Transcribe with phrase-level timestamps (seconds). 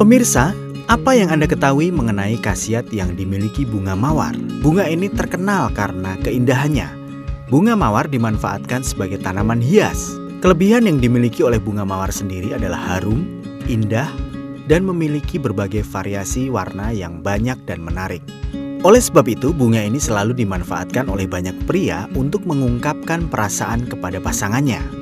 [0.00, 0.56] Pemirsa,
[0.88, 4.32] apa yang Anda ketahui mengenai khasiat yang dimiliki bunga mawar?
[4.64, 6.88] Bunga ini terkenal karena keindahannya.
[7.52, 10.16] Bunga mawar dimanfaatkan sebagai tanaman hias.
[10.40, 14.08] Kelebihan yang dimiliki oleh bunga mawar sendiri adalah harum, indah,
[14.64, 18.24] dan memiliki berbagai variasi warna yang banyak dan menarik.
[18.88, 25.01] Oleh sebab itu, bunga ini selalu dimanfaatkan oleh banyak pria untuk mengungkapkan perasaan kepada pasangannya.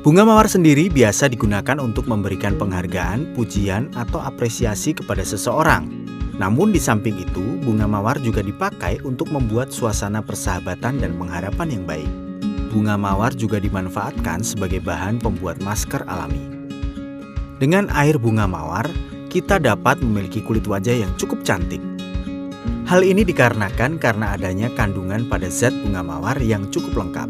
[0.00, 5.92] Bunga mawar sendiri biasa digunakan untuk memberikan penghargaan, pujian, atau apresiasi kepada seseorang.
[6.40, 11.84] Namun di samping itu, bunga mawar juga dipakai untuk membuat suasana persahabatan dan pengharapan yang
[11.84, 12.08] baik.
[12.72, 16.48] Bunga mawar juga dimanfaatkan sebagai bahan pembuat masker alami.
[17.60, 18.88] Dengan air bunga mawar,
[19.28, 21.84] kita dapat memiliki kulit wajah yang cukup cantik.
[22.88, 27.28] Hal ini dikarenakan karena adanya kandungan pada zat bunga mawar yang cukup lengkap.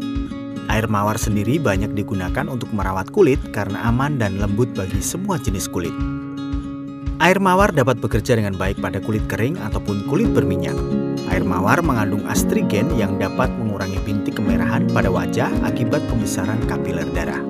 [0.69, 5.65] Air mawar sendiri banyak digunakan untuk merawat kulit karena aman dan lembut bagi semua jenis
[5.65, 5.93] kulit.
[7.21, 10.73] Air mawar dapat bekerja dengan baik pada kulit kering ataupun kulit berminyak.
[11.29, 17.41] Air mawar mengandung astrigen yang dapat mengurangi bintik kemerahan pada wajah akibat pembesaran kapiler darah.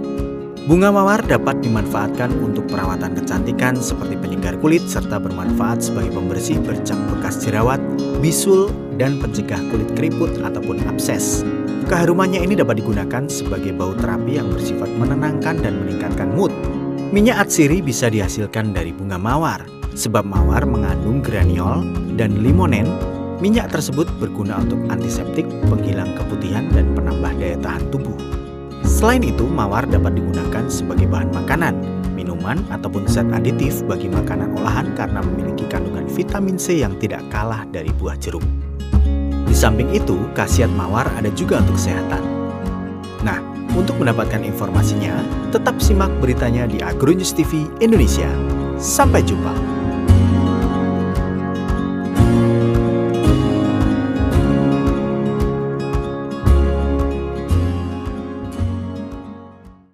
[0.68, 7.00] Bunga mawar dapat dimanfaatkan untuk perawatan kecantikan seperti penyegar kulit serta bermanfaat sebagai pembersih bercak
[7.12, 7.82] bekas jerawat,
[8.22, 8.70] bisul,
[9.02, 11.42] dan pencegah kulit keriput ataupun abses.
[11.90, 16.54] Keharumannya ini dapat digunakan sebagai bau terapi yang bersifat menenangkan dan meningkatkan mood.
[17.12, 19.66] Minyak atsiri bisa dihasilkan dari bunga mawar,
[19.98, 21.84] sebab mawar mengandung graniol
[22.16, 22.88] dan limonen.
[23.42, 28.16] Minyak tersebut berguna untuk antiseptik, penghilang keputihan, dan penambah daya tahan tubuh.
[28.86, 31.74] Selain itu, mawar dapat digunakan sebagai bahan makanan,
[32.14, 37.66] minuman, ataupun zat aditif bagi makanan olahan karena memiliki kandungan vitamin C yang tidak kalah
[37.74, 38.46] dari buah jeruk.
[39.62, 42.18] Samping itu, khasiat mawar ada juga untuk kesehatan.
[43.22, 43.38] Nah,
[43.78, 45.22] untuk mendapatkan informasinya,
[45.54, 48.26] tetap simak beritanya di Agronews TV Indonesia.
[48.82, 49.54] Sampai jumpa.